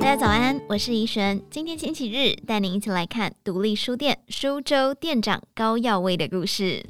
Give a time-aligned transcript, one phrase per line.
[0.00, 1.42] 大家早安，我是怡璇。
[1.50, 6.82] 今天星期日，带您一起来看独立书店书粥店长高耀威的故事。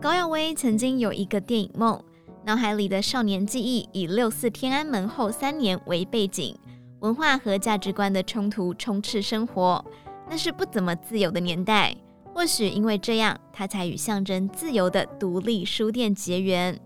[0.00, 2.00] 高耀威曾经有一个电影梦，
[2.46, 6.56] 脑海里的少年记忆以六四天安门后三年为背景，
[7.00, 9.84] 文化和价值观的冲突充斥生活，
[10.30, 11.92] 那是不怎么自由的年代。
[12.32, 16.78] 或许因为这样，他才与象征自由的独立书店结缘。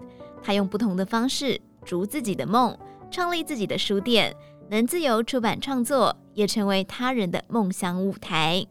[0.43, 2.77] 他用不同的方式逐自己的梦，
[3.11, 4.35] 创立自己的书店，
[4.71, 8.65] 能自由出版创作，也成为他人的梦想舞台。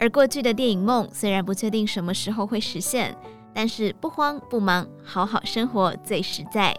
[0.00, 3.16] 而过去的电影梦虽然不确定什么时候会实现，
[3.54, 6.76] 但是不慌不忙，好好生活最实在。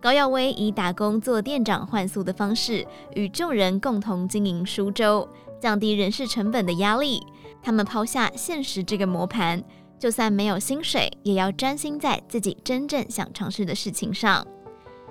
[0.00, 7.22] 高耀威以打工做店长换宿的方式，与众人共同经营书州，降低人事成本的压力。
[7.62, 9.64] 他们抛下现实这个磨盘，
[10.04, 14.46] 就算没有薪水，也要专心在自己真正想尝试的事情上。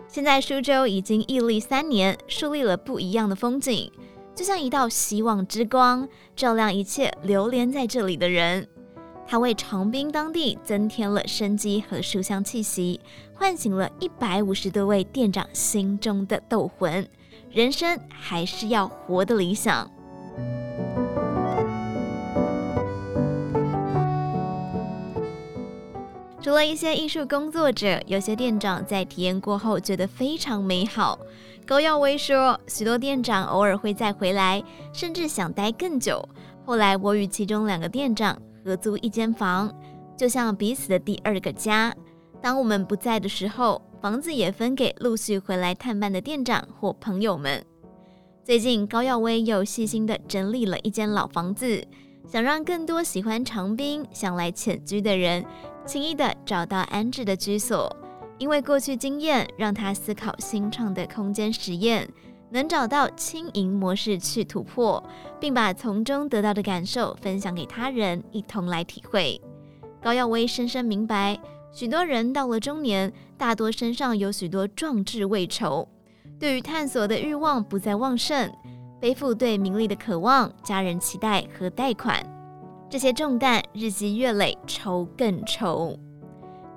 [0.08, 3.91] 现在苏州已经屹立三年，树立了不一样的风景，
[4.36, 8.67] 就像一道希望之光，照亮一切流连在这里的人。
[9.25, 13.02] 他为长滨当地增添了生机和书香气息，
[13.33, 17.09] 唤醒了一百五十多位店长心中的斗魂。
[17.49, 19.89] 人生还是要活的理想。
[26.44, 31.17] 除了一些艺术工作者，有些店长在体验过后觉得非常美好。
[31.66, 36.21] 高耀威说，许多店长偶尔会再回来，甚至想待更久。
[36.66, 39.73] 后来，我与其中两个店长合租一间房，
[40.17, 41.95] 就像彼此的第二个家。
[42.41, 47.64] 当我们不在的时候，房子也分给陆续回来探班的店长或朋友们。
[48.44, 51.81] 最近，高耀威又细心地整理了一间老房子，
[52.27, 55.45] 想让更多喜欢长滨、想来浅居的人，
[55.86, 57.94] 轻易地找到安置的居所，
[58.38, 62.10] 因为过去经验让他思考新创的空间实验，
[62.49, 65.04] 能找到轻盈模式去突破，
[65.39, 69.39] 并把从中得到的感受分享给他人，一同来体会。
[70.02, 71.39] 高耀威深深明白，
[71.72, 75.88] 许多人到了中年，大多身上有许多壮志未酬，
[76.39, 78.52] 对于探索的欲望不再旺盛，
[78.99, 82.33] 背负对名利的渴望、家人期待和贷款。
[82.93, 85.98] 这些重担日积月累，愁更愁。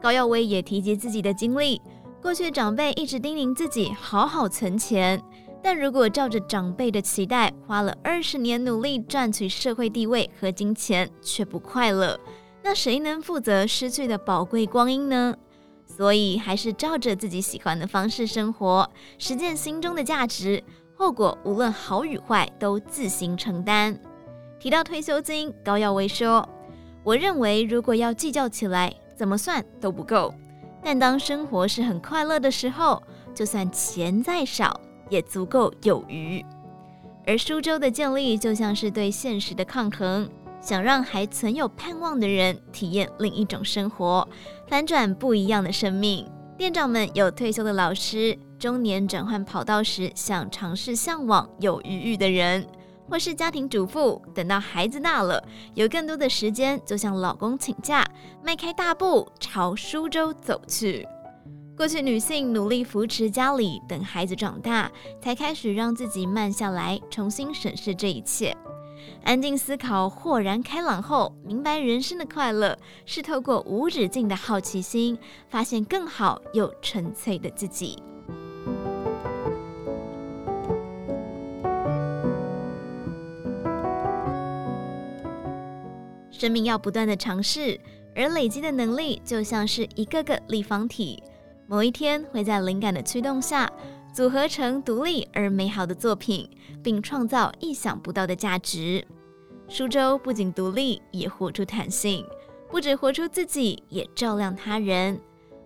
[0.00, 1.78] 高耀威也提及自己的经历：
[2.22, 5.22] 过去长辈一直叮咛自己好好存钱，
[5.62, 12.19] 但如果照着长辈的期待，花了二十年努力赚取社会地位和金钱，却不快乐，
[12.62, 15.37] 那谁能负责失去的宝贵光阴呢？
[15.84, 18.88] 所以还是照着自己喜欢的方式生活，
[19.19, 20.65] 实践心中的价值，
[20.97, 24.00] 后果无论好与坏，都自行承担。
[24.59, 26.49] 提到退休金，高耀威说
[27.05, 30.34] ：“我认为，如果要计较起来，怎么算都不够。
[30.83, 33.03] 但当生活是很快乐的时候，
[33.34, 34.81] 就算钱再少，
[35.11, 36.45] 也足够有余。
[37.27, 40.28] 而苏州的建立，就像是对现实的抗衡，
[40.61, 44.27] 想让还存有盼望的人体验另一种生活，
[44.66, 46.27] 翻转不一样的生命。
[46.56, 52.66] 店长们有退休的老师，中年转换跑道时想尝试向往有余裕的人。”
[53.09, 55.43] 或是家庭主妇，等到孩子大了，
[55.75, 58.05] 有更多的时间，就向老公请假，
[58.43, 61.06] 迈开大步朝苏州走去。
[61.77, 64.91] 过去女性努力扶持家里，等孩子长大，
[65.21, 68.56] 才开始让自己慢下来，重新审视这一切。
[69.22, 75.19] 安静思考，豁然开朗后，明白人生的快乐是透过无止境的好奇心，
[75.49, 78.03] 发现更好又纯粹的自己。
[86.38, 87.80] 生命要不断的尝试，
[88.14, 91.22] 而累积的能力就像是一个个立方体，
[91.66, 93.72] 某一天会在灵感的驱动下
[94.12, 96.48] 组合成独立而美好的作品，
[96.82, 99.02] 并创造意想不到的价值。
[99.66, 102.24] 书州不仅独立，也活出弹性，
[102.71, 105.18] 不止活出自己，也照亮他人。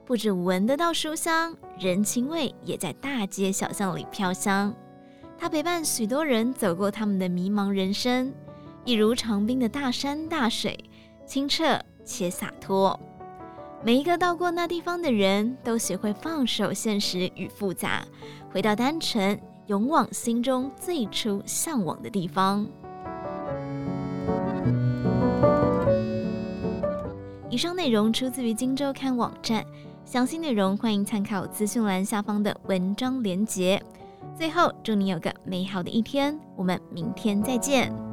[0.07, 4.75] 不止闻得到书香，人情味也在大街小巷里飘香。
[5.37, 8.33] 他陪伴许多人走过他们的迷茫人生。
[8.85, 10.79] 一如长冰的大山大水，
[11.27, 12.99] 清澈且洒脱。
[13.85, 18.05] 每一个到过那地方的人都学会放手现实与复杂，
[18.51, 22.67] 回到单纯，勇往心中最初向往的地方。
[27.49, 29.65] 以上内容出自于《荆州刊》网站，
[30.05, 33.83] 详细内容欢迎参考资讯栏下方的文章连结。
[34.37, 38.10] 最后，祝你有个美好的一天，我们明天再见。